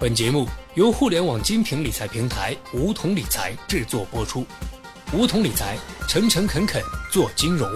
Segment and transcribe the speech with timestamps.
[0.00, 4.46] 本节目由互联网精品理财平台梧桐理财制作播出。
[5.12, 5.76] 梧桐理财，
[6.08, 7.70] 诚诚恳恳做金融。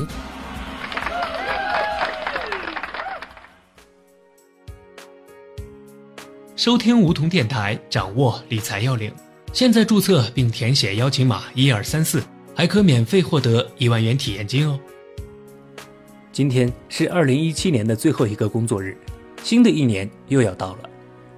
[6.56, 9.12] 收听梧桐电台，掌握理财要领。
[9.52, 12.22] 现在注册并填写邀请码一二三四，
[12.56, 14.80] 还可免费获得一万元体验金哦。
[16.32, 18.96] 今天是二零一七年的最后一个工作日，
[19.42, 20.88] 新的一年又要到了。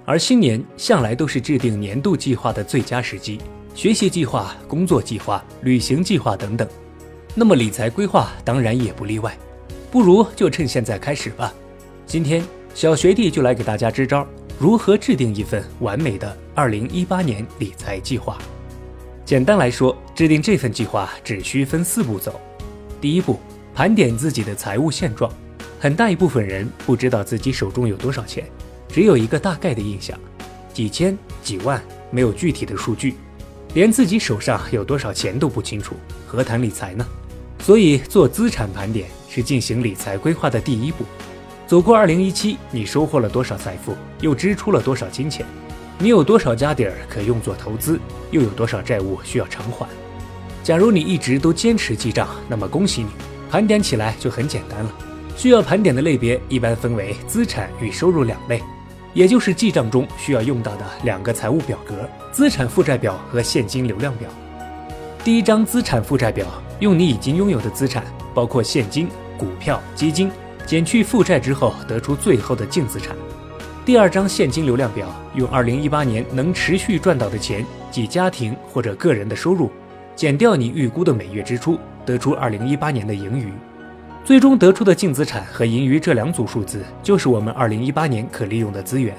[0.09, 3.41] 而新年向来都是制定年度计划的最佳时机，
[3.75, 6.67] 学习计划、工作计划、旅行计划等等。
[7.35, 9.37] 那么理财规划当然也不例外，
[9.91, 11.53] 不如就趁现在开始吧。
[12.07, 12.41] 今天
[12.73, 14.25] 小学弟就来给大家支招，
[14.61, 18.39] 如何制定一份完美的二零一八年理财计划。
[19.25, 22.41] 简单来说，制定这份计划只需分四步走。
[23.01, 23.41] 第一步，
[23.75, 25.29] 盘点自己的财务现状。
[25.81, 28.45] 很大一部分人不知道自己手中有多少钱。
[28.97, 30.19] 只有一个大概的印象，
[30.73, 31.79] 几千、几万，
[32.11, 33.15] 没有具体的数据，
[33.75, 35.95] 连自己手上有多少钱都不清楚，
[36.27, 37.07] 何谈理财呢？
[37.59, 41.05] 所以做资产盘点是进行理财规划的第一步。
[41.67, 45.45] 走过二零一七，你收获了多少财富，又支出了多少金钱？
[45.99, 49.87] 你有多少家底儿可用作投资，又有多少债务需要偿还？
[50.65, 53.11] 假如你一直都坚持记账，那么恭喜你，
[53.51, 54.91] 盘点起来就很简单了。
[55.37, 58.63] 需要盘点的类别一般分为资产与收入两类。
[59.17, 64.29] 也就是记账中需要用到的两个财务表格：资产负债表和现金流量表。
[65.25, 66.47] 第一张资产负债表
[66.81, 69.09] 用你已经拥有的资产，包括现金、
[69.39, 70.31] 股票、基金，
[70.67, 73.17] 减去负债之后得出最后的净资产。
[73.87, 79.71] 第二张现金流量表用2018年能持续赚到的钱，即家庭或者个人的收入，
[80.15, 83.51] 减掉你预估的每月支出，得出2018年的盈余。
[84.27, 89.17] 最终得出的净资产和盈余这两组数字，就是我们二零一八年可利用的资源。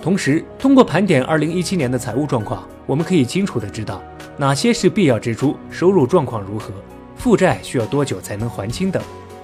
[0.00, 3.68] 同时，通过盘点二零一七年的财务状况，我们可以清楚的？
[3.68, 4.00] 知道
[4.36, 6.70] 哪些是必要支出，收入状况如何，
[7.16, 9.02] 负债需要多久才能还清等，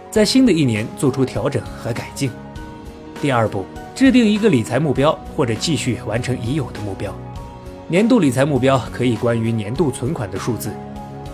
[0.09, 0.53] 在新的？
[0.53, 2.31] 一年做出调整和改进。
[3.21, 3.67] 第二步，
[3.97, 6.79] 制定一个理财目标，或者继续完成已有的？
[6.83, 7.13] 目标。
[7.89, 10.39] 年度理财目标可以关于年度存款的？
[10.39, 10.71] 数字，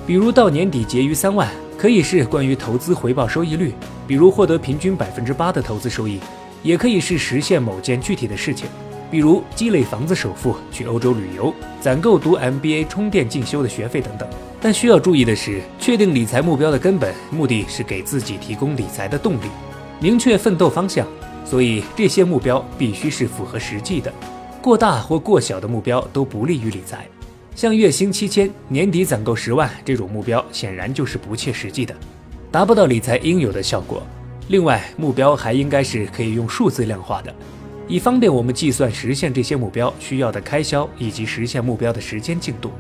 [0.06, 1.46] 比如到年底结余三万。
[1.78, 3.72] 可以是关于投资回报收益率，
[4.04, 6.18] 比如获得平均百分之八的投资收益；
[6.60, 8.66] 也可以是实现某件具体的事情，
[9.12, 14.28] 比如积累房子首付、去欧洲旅游、攒够读 MBA 充电进修的学费等等。
[14.60, 19.46] 但需要注意的是，确定理财目标的根本目的是给自己提供理财的动力，
[20.00, 21.06] 明确奋斗方向。
[21.44, 24.12] 所以这些目标必须是符合实际的，
[24.60, 27.06] 过大或过小的目标都不利于理财。
[27.58, 31.92] 像月薪七千、年底攒够十万这种目标，显然就是不切实际的，
[32.52, 34.00] 达不到理财应有的效果。
[34.46, 37.34] 另外，目标还应该是可以用数字量化的，
[37.88, 42.70] 以方便我们计算实现这些目标需要的开销以及实现目标的时间进度。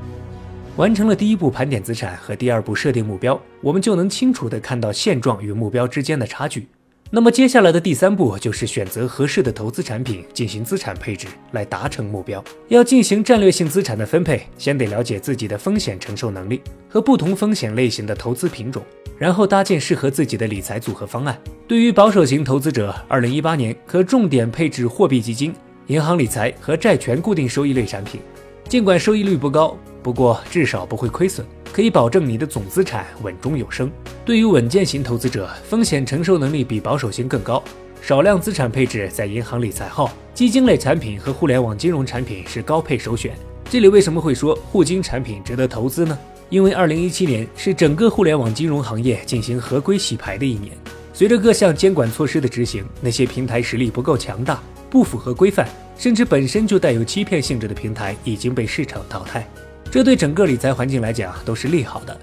[0.76, 6.68] 完成了第一步盘点资产和第二步设定目标，我们就能清楚地看到现状与目标之间的差距。
[7.10, 12.44] 那么接下来的第三步就是选择合适的投资产品进行资产配置，来达成目标。
[12.68, 18.82] 要进行战略性资产的分配，先得了解自己的风险承受能力和不同风险类型的投资品种，
[19.16, 21.40] 然后搭建适合自己的理财组合方案。
[21.66, 25.54] 对于保守型投资者，二零一八年可重点配置货币基金、
[25.86, 28.20] 银行理财和债权固定收益类产品。
[28.68, 29.74] 尽管收益率不高，
[30.08, 31.46] 不过至少不会亏损。
[31.70, 33.92] 可以保证你的总资产稳中有升。
[34.24, 37.62] 对于稳健型投资者，风险承受能力比保守型更高，
[38.00, 43.36] 少量资产配置在银行理财后，基金类产品和互联网金融产品是高配首选。
[43.68, 46.18] 这里为什么会说互金产品值得投资呢？
[46.48, 50.72] 因为2017年是整个互联网金融行业进行合规洗牌的一年。
[51.12, 54.58] 随着各项监管措施的执行，那些平台实力不够强大、
[54.88, 59.46] 不符合规范，甚至本身就带有欺骗性质的平台已经被市场淘汰。
[59.90, 62.14] 这对整个理财环境来讲都是利好的。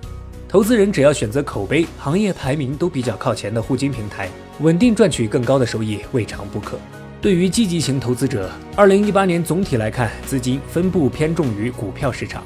[0.48, 6.78] 投资人只要选择口碑、行业排名都比较靠前的互金平台，稳定赚取更高的收益未尝不可。
[7.20, 12.44] 对于积极型投资者，二零一八年总体来看，资金分布偏重于股票市场，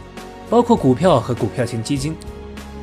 [0.49, 2.15] 包括股票和股票型基金。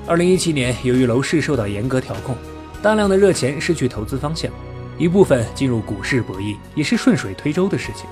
[0.06, 2.37] 二零一七年，由于楼市受到严格调控，
[2.82, 4.53] 大量的热钱失去投资方向，
[4.99, 8.06] 一部分进入股市博弈，也是顺水推舟的事情。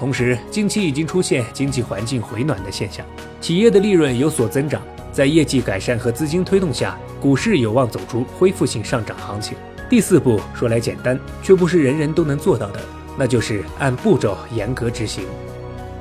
[0.00, 3.04] 同时，近期已经出现经济环境回暖的现象，
[3.38, 4.80] 企业的利润有所增长，
[5.12, 9.58] 在业绩改善和资金推动下，股市有望走出恢复性上涨行情。
[9.90, 12.80] 第四步说来简单，却不是人人都能做到的，
[13.18, 15.24] 那就是按步骤严格执行。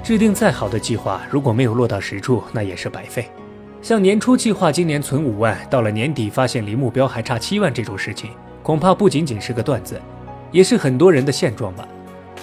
[0.01, 3.30] 制定再好的计划，如果没有落到实处，那也是白费。
[3.81, 8.30] 像年初计划今年存五万，到了年底发现离目标还差七万这种事情，
[8.63, 10.00] 恐怕不仅仅是个段子，
[10.54, 11.86] 也是很多人的现状吧。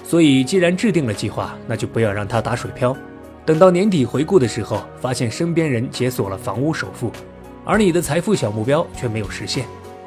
[0.06, 2.96] 所以既然制定了计划，那就不要让它打水漂。
[3.44, 7.10] 等到年底回顾的时候，发现身边人解锁了房屋首付，
[7.64, 9.66] 而你的财富小目标却没有实现，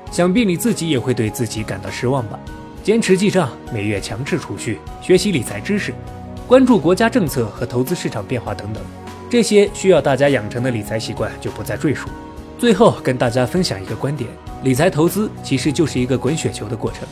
[0.10, 2.40] 想必你自己也会对自己感到失望吧？
[2.82, 5.94] 坚持记账，每月强制储蓄，学习理财知识，
[6.48, 8.82] 关注国家政策和投资市场变化等等，
[9.30, 12.08] 这些需要大家养成的理财习惯就不再赘述。
[12.58, 14.30] 最后跟大家分享一个观点：
[14.64, 17.06] 理财投资其实就是一个滚雪球的过程。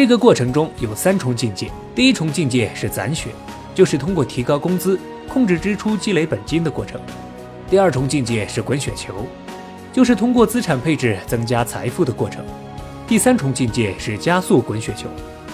[0.00, 3.28] 这个过程中有三重境界，第一重境界是攒血，
[3.74, 4.98] 就是通过提高工资、
[5.28, 6.98] 控制支出、积累本金的过程；
[7.68, 9.26] 第二重境界是滚雪球，
[9.92, 12.42] 就是通过资产配置增加财富的过程；
[13.06, 15.06] 第三重境界是加速滚雪球，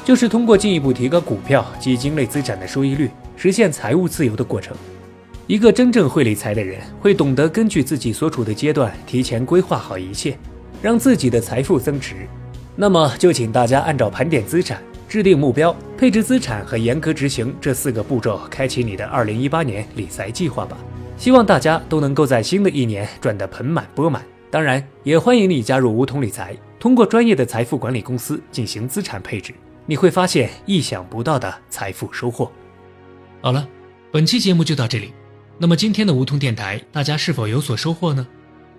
[0.04, 4.76] 就是通过进一步提高股票、基金类资产的收益率，实现财务自由的过程。
[5.48, 10.38] 一个真正会理财的人，会懂得根据自己所处的阶段提前规划好一切，
[10.80, 12.28] 让自己的财富增值。
[12.76, 20.76] 那么就请大家按照盘点资产、制定目标、配置资产和严格执行这四个步骤，开启你的2018年理财计划吧。
[21.16, 24.22] 希望大家都能够在新的一年赚得盆满钵满。
[24.50, 29.54] 当然，也欢迎你加入梧桐理财，通过专业的财富管理公司进行资产配置，
[29.86, 32.52] 你会发现意想不到的财富收获。
[33.40, 33.66] 好了，
[34.12, 35.14] 本期节目就到这里。
[35.58, 38.26] 那么今天的梧桐电台，大家是否有所收获呢？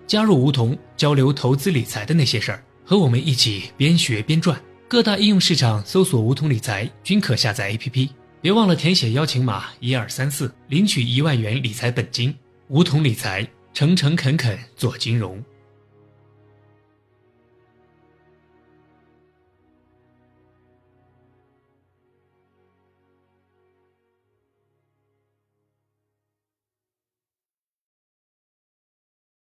[0.05, 2.63] 加入梧桐，交流投资理财的那些事儿。
[2.89, 4.57] 和我们一起边学边赚，
[4.87, 8.07] 各大应用市场搜索“梧桐理财”均可下载 APP。
[8.39, 12.33] 别忘了填写邀请码一二三四，领取一万元理财本金。
[12.69, 15.43] 梧桐理财，诚诚恳恳做金融。